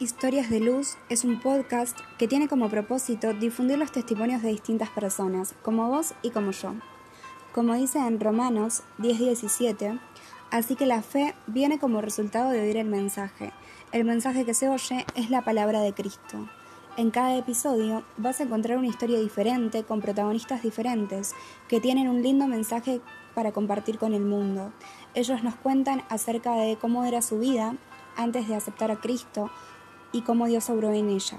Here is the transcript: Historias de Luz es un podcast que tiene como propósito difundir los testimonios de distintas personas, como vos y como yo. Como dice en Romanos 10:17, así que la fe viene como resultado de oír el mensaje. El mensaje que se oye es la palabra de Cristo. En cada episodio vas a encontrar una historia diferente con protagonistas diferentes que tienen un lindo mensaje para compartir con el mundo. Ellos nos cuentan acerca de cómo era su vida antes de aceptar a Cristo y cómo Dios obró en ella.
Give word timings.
Historias 0.00 0.50
de 0.50 0.58
Luz 0.58 0.96
es 1.08 1.22
un 1.22 1.38
podcast 1.38 1.96
que 2.18 2.26
tiene 2.26 2.48
como 2.48 2.68
propósito 2.68 3.32
difundir 3.32 3.78
los 3.78 3.92
testimonios 3.92 4.42
de 4.42 4.48
distintas 4.48 4.90
personas, 4.90 5.54
como 5.62 5.88
vos 5.88 6.14
y 6.20 6.30
como 6.30 6.50
yo. 6.50 6.74
Como 7.52 7.74
dice 7.74 8.00
en 8.00 8.18
Romanos 8.18 8.82
10:17, 8.98 10.00
así 10.50 10.74
que 10.74 10.86
la 10.86 11.00
fe 11.02 11.36
viene 11.46 11.78
como 11.78 12.00
resultado 12.00 12.50
de 12.50 12.60
oír 12.60 12.76
el 12.76 12.88
mensaje. 12.88 13.52
El 13.92 14.04
mensaje 14.04 14.44
que 14.44 14.52
se 14.52 14.68
oye 14.68 15.06
es 15.14 15.30
la 15.30 15.42
palabra 15.42 15.80
de 15.80 15.92
Cristo. 15.92 16.48
En 16.96 17.12
cada 17.12 17.36
episodio 17.36 18.02
vas 18.16 18.40
a 18.40 18.44
encontrar 18.44 18.78
una 18.78 18.88
historia 18.88 19.20
diferente 19.20 19.84
con 19.84 20.00
protagonistas 20.00 20.64
diferentes 20.64 21.36
que 21.68 21.80
tienen 21.80 22.08
un 22.08 22.20
lindo 22.20 22.48
mensaje 22.48 23.00
para 23.32 23.52
compartir 23.52 23.98
con 23.98 24.12
el 24.12 24.24
mundo. 24.24 24.72
Ellos 25.14 25.44
nos 25.44 25.54
cuentan 25.54 26.02
acerca 26.08 26.56
de 26.56 26.76
cómo 26.80 27.04
era 27.04 27.22
su 27.22 27.38
vida 27.38 27.76
antes 28.16 28.48
de 28.48 28.56
aceptar 28.56 28.90
a 28.90 29.00
Cristo 29.00 29.50
y 30.14 30.22
cómo 30.22 30.46
Dios 30.46 30.70
obró 30.70 30.92
en 30.92 31.08
ella. 31.10 31.36